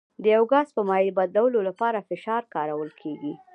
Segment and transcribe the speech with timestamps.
[0.23, 3.33] د یو ګاز په مایع بدلولو لپاره فشار کارول کیږي.